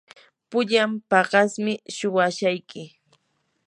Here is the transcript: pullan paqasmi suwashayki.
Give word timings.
pullan 0.49 0.91
paqasmi 1.09 1.73
suwashayki. 1.95 2.83